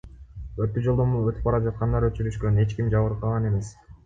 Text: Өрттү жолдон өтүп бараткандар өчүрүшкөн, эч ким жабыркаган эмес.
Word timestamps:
Өрттү 0.63 0.83
жолдон 0.87 1.11
өтүп 1.19 1.45
бараткандар 1.49 2.09
өчүрүшкөн, 2.09 2.59
эч 2.65 2.75
ким 2.81 2.91
жабыркаган 2.97 3.49
эмес. 3.53 3.73